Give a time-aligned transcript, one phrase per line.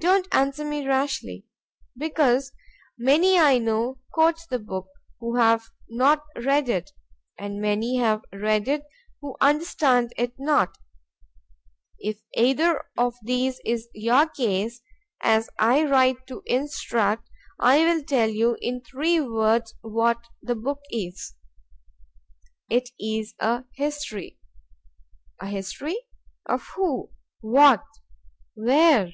[0.00, 2.52] ——Don't answer me rashly—because
[2.96, 4.86] many, I know, quote the book,
[5.18, 8.84] who have not read it—and many have read it
[9.20, 14.82] who understand it not:—If either of these is your case,
[15.20, 17.28] as I write to instruct,
[17.58, 25.98] I will tell you in three words what the book is.—It is a history.—A history!
[26.46, 27.10] of who?
[27.40, 27.82] what?
[28.54, 29.12] where?